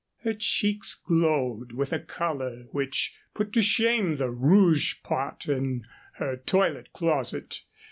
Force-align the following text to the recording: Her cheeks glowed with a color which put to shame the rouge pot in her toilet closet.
Her 0.23 0.33
cheeks 0.33 0.95
glowed 0.95 1.73
with 1.73 1.93
a 1.93 1.99
color 1.99 2.63
which 2.71 3.15
put 3.35 3.53
to 3.53 3.61
shame 3.61 4.15
the 4.15 4.31
rouge 4.31 4.95
pot 5.03 5.47
in 5.47 5.83
her 6.13 6.37
toilet 6.37 6.91
closet. 6.91 7.61